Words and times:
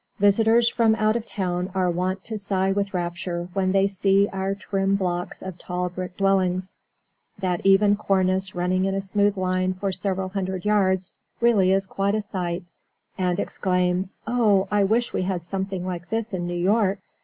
Visitors 0.17 0.67
from 0.67 0.95
out 0.95 1.15
of 1.15 1.27
town 1.27 1.69
are 1.75 1.91
wont 1.91 2.25
to 2.25 2.35
sigh 2.35 2.71
with 2.71 2.91
rapture 2.91 3.47
when 3.53 3.71
they 3.71 3.85
see 3.85 4.27
our 4.33 4.55
trim 4.55 4.95
blocks 4.95 5.43
of 5.43 5.59
tall 5.59 5.89
brick 5.89 6.17
dwellings 6.17 6.75
that 7.37 7.63
even 7.63 7.95
cornice 7.95 8.55
running 8.55 8.85
in 8.85 8.95
a 8.95 9.01
smooth 9.03 9.37
line 9.37 9.75
for 9.75 9.91
several 9.91 10.29
hundred 10.29 10.65
yards 10.65 11.13
really 11.39 11.71
is 11.71 11.85
quite 11.85 12.15
a 12.15 12.21
sight 12.21 12.63
and 13.15 13.39
exclaim, 13.39 14.09
"Oh, 14.25 14.67
I 14.71 14.83
wish 14.85 15.13
we 15.13 15.21
had 15.21 15.43
something 15.43 15.85
like 15.85 16.09
this 16.09 16.33
in 16.33 16.47
New 16.47 16.55
York!" 16.59 16.97